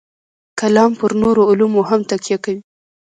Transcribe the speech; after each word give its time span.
کلام 0.59 0.91
پر 0.99 1.11
نورو 1.21 1.41
علومو 1.51 1.81
هم 1.89 2.01
تکیه 2.09 2.37
کوي. 2.43 2.59